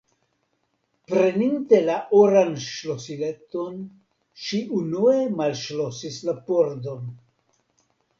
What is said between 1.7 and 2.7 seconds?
la oran